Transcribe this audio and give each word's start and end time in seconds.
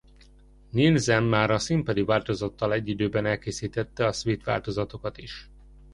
Nielsen 0.73 1.23
már 1.23 1.51
a 1.51 1.59
színpadi 1.59 2.01
változattal 2.03 2.73
egy 2.73 2.87
időben 2.87 3.25
elkészítette 3.25 4.05
a 4.05 4.11
szvit 4.11 4.43
változatokat 4.43 5.17
is. 5.17 5.49